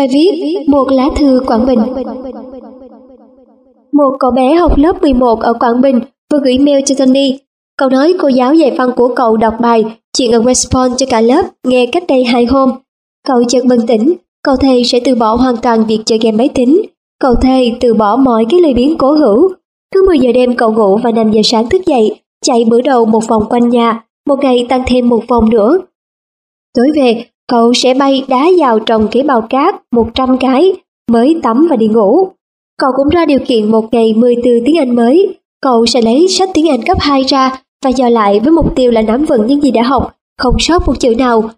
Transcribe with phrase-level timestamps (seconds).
[0.00, 1.78] Bài viết Một lá thư Quảng Bình
[3.92, 6.00] Một cậu bé học lớp 11 ở Quảng Bình
[6.32, 7.38] vừa gửi mail cho Tony.
[7.78, 9.84] Cậu nói cô giáo dạy văn của cậu đọc bài
[10.16, 12.72] chuyện ở West Point cho cả lớp nghe cách đây hai hôm.
[13.26, 16.48] Cậu chợt bừng tỉnh, cậu thầy sẽ từ bỏ hoàn toàn việc chơi game máy
[16.54, 16.82] tính.
[17.20, 19.52] Cậu thầy từ bỏ mọi cái lời biến cố hữu.
[19.94, 23.04] Cứ 10 giờ đêm cậu ngủ và 5 giờ sáng thức dậy, chạy bữa đầu
[23.06, 25.78] một vòng quanh nhà, một ngày tăng thêm một vòng nữa.
[26.74, 30.72] Tối về, cậu sẽ bay đá vào trong cái bao cát 100 cái,
[31.10, 32.28] mới tắm và đi ngủ.
[32.78, 35.38] Cậu cũng ra điều kiện một ngày 14 tiếng Anh mới.
[35.62, 38.90] Cậu sẽ lấy sách tiếng Anh cấp 2 ra và dò lại với mục tiêu
[38.90, 41.50] là nắm vững những gì đã học, không sót một chữ nào.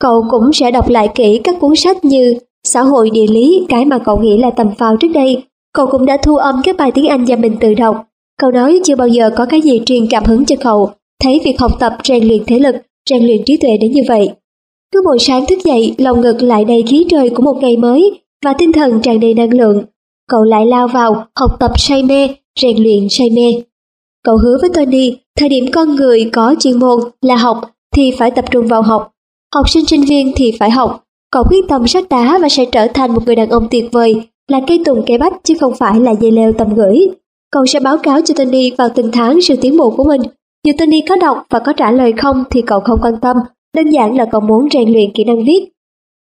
[0.00, 3.84] Cậu cũng sẽ đọc lại kỹ các cuốn sách như xã hội địa lý, cái
[3.84, 5.42] mà cậu nghĩ là tầm phao trước đây.
[5.74, 8.04] Cậu cũng đã thu âm các bài tiếng Anh do mình tự đọc.
[8.40, 10.90] Cậu nói chưa bao giờ có cái gì truyền cảm hứng cho cậu,
[11.22, 12.76] thấy việc học tập rèn luyện thể lực,
[13.10, 14.30] rèn luyện trí tuệ đến như vậy.
[14.92, 18.20] Cứ buổi sáng thức dậy, lòng ngực lại đầy khí trời của một ngày mới
[18.44, 19.84] và tinh thần tràn đầy năng lượng.
[20.30, 22.28] Cậu lại lao vào học tập say mê,
[22.60, 23.62] rèn luyện say mê.
[24.24, 27.60] Cậu hứa với Tony, thời điểm con người có chuyên môn là học
[27.94, 29.12] thì phải tập trung vào học.
[29.54, 31.04] Học sinh sinh viên thì phải học.
[31.32, 34.22] Cậu quyết tâm sách đá và sẽ trở thành một người đàn ông tuyệt vời,
[34.48, 36.98] là cây tùng cây bách chứ không phải là dây leo tầm gửi.
[37.52, 40.22] Cậu sẽ báo cáo cho Tony vào từng tháng sự tiến bộ của mình.
[40.66, 43.36] Dù Tony có đọc và có trả lời không thì cậu không quan tâm,
[43.76, 45.68] đơn giản là cậu muốn rèn luyện kỹ năng viết.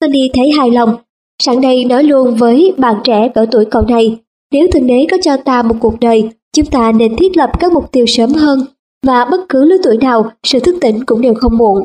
[0.02, 0.96] Tony thấy hài lòng,
[1.44, 4.18] sẵn đây nói luôn với bạn trẻ ở tuổi cậu này,
[4.52, 7.72] nếu Thượng Đế có cho ta một cuộc đời, chúng ta nên thiết lập các
[7.72, 8.60] mục tiêu sớm hơn,
[9.06, 11.84] và bất cứ lứa tuổi nào, sự thức tỉnh cũng đều không muộn.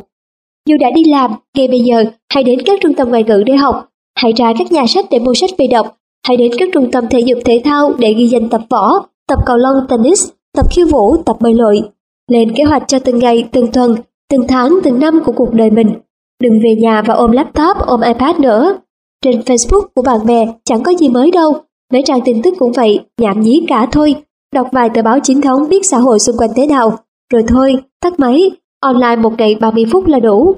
[0.69, 2.05] Dù đã đi làm, ngay bây giờ,
[2.35, 5.19] hãy đến các trung tâm ngoại ngữ để học, hãy ra các nhà sách để
[5.19, 8.27] mua sách về đọc, hãy đến các trung tâm thể dục thể thao để ghi
[8.27, 11.83] danh tập võ, tập cầu lông tennis, tập khiêu vũ, tập bơi lội.
[12.31, 13.97] Lên kế hoạch cho từng ngày, từng tuần,
[14.33, 15.95] từng tháng, từng năm của cuộc đời mình.
[16.43, 18.79] Đừng về nhà và ôm laptop, ôm iPad nữa.
[19.25, 21.61] Trên Facebook của bạn bè chẳng có gì mới đâu,
[21.93, 24.15] mấy trang tin tức cũng vậy, nhảm nhí cả thôi.
[24.55, 26.98] Đọc vài tờ báo chính thống biết xã hội xung quanh thế nào,
[27.33, 28.51] rồi thôi, tắt máy,
[28.81, 30.55] online một ngày 30 phút là đủ.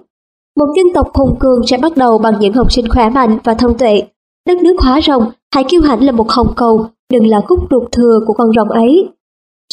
[0.57, 3.55] Một dân tộc hùng cường sẽ bắt đầu bằng những học sinh khỏe mạnh và
[3.55, 4.03] thông tuệ.
[4.47, 7.93] Đất nước hóa rồng, hãy kiêu hãnh là một hồng cầu, đừng là khúc ruột
[7.93, 9.09] thừa của con rồng ấy.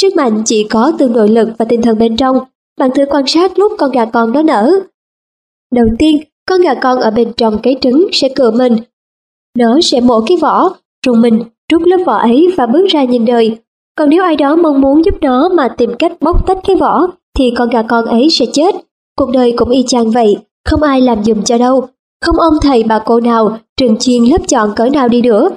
[0.02, 2.38] Sức mạnh chỉ có từ nội lực và tinh thần bên trong,
[2.82, 4.72] bạn thử quan sát lúc con gà con đó nở.
[5.76, 8.78] Đầu tiên, con gà con ở bên trong cái trứng sẽ cựa mình.
[9.58, 10.74] Nó sẽ mổ cái vỏ,
[11.06, 13.58] rùng mình, rút lớp vỏ ấy và bước ra nhìn đời.
[13.98, 17.08] Còn nếu ai đó mong muốn giúp nó mà tìm cách bóc tách cái vỏ,
[17.38, 18.76] thì con gà con ấy sẽ chết.
[19.18, 21.88] Cuộc đời cũng y chang vậy, không ai làm dùm cho đâu.
[22.26, 25.50] Không ông thầy bà cô nào, trường chuyên lớp chọn cỡ nào đi nữa.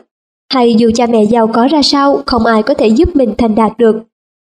[0.52, 3.54] Hay dù cha mẹ giàu có ra sao, không ai có thể giúp mình thành
[3.54, 3.96] đạt được.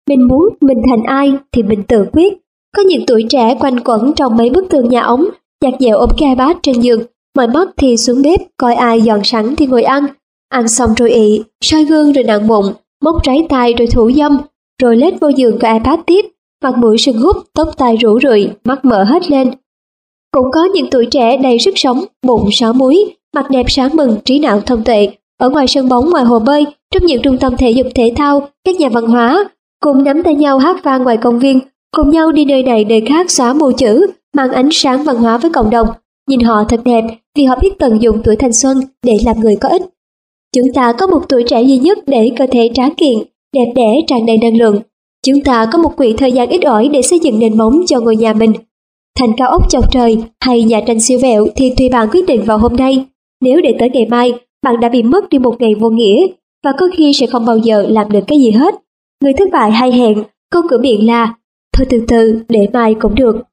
[0.10, 2.34] Mình muốn mình thành ai thì mình tự quyết.
[2.78, 5.26] Có những tuổi trẻ quanh quẩn trong mấy bức tường nhà ống,
[5.62, 7.02] giặt dẹo ôm ga bát trên giường,
[7.38, 10.06] mỏi mắt thì xuống bếp, coi ai dọn sẵn thì ngồi ăn.
[10.50, 12.66] Ăn xong rồi ị, soi gương rồi nặng bụng,
[13.04, 14.38] móc trái tay rồi thủ dâm,
[14.82, 16.26] rồi lết vô giường coi iPad tiếp,
[16.64, 19.52] mặt mũi sưng húp, tóc tai rủ rượi, mắt mở hết lên.
[20.34, 24.18] Cũng có những tuổi trẻ đầy sức sống, bụng sáu muối, mặt đẹp sáng mừng,
[24.26, 25.10] trí não thông tuệ,
[25.40, 28.50] ở ngoài sân bóng ngoài hồ bơi, trong những trung tâm thể dục thể thao,
[28.66, 29.50] các nhà văn hóa,
[29.84, 31.60] cùng nắm tay nhau hát vang ngoài công viên,
[31.92, 35.38] cùng nhau đi nơi này nơi khác xóa mù chữ, mang ánh sáng văn hóa
[35.38, 35.88] với cộng đồng.
[36.30, 37.04] Nhìn họ thật đẹp
[37.36, 39.82] vì họ biết tận dụng tuổi thanh xuân để làm người có ích.
[40.56, 43.18] Chúng ta có một tuổi trẻ duy nhất để cơ thể tráng kiện,
[43.54, 44.82] đẹp đẽ tràn đầy năng lượng.
[45.26, 48.00] Chúng ta có một quỹ thời gian ít ỏi để xây dựng nền móng cho
[48.00, 48.54] ngôi nhà mình.
[49.20, 52.44] Thành cao ốc chọc trời hay nhà tranh siêu vẹo thì tùy bạn quyết định
[52.46, 53.06] vào hôm nay.
[53.42, 54.34] Nếu để tới ngày mai,
[54.64, 56.28] bạn đã bị mất đi một ngày vô nghĩa
[56.64, 58.76] và có khi sẽ không bao giờ làm được cái gì hết.
[59.24, 61.34] Người thất bại hay hẹn, câu cửa miệng là
[61.80, 63.49] thôi từ từ để mai cũng được.